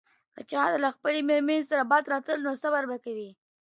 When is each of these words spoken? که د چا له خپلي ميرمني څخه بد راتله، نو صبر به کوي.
که 0.35 0.41
د 0.45 0.47
چا 0.51 0.63
له 0.83 0.89
خپلي 0.95 1.19
ميرمني 1.29 1.59
څخه 1.69 1.89
بد 1.91 2.03
راتله، 2.11 2.43
نو 2.45 2.51
صبر 2.63 2.83
به 2.91 2.97
کوي. 3.05 3.29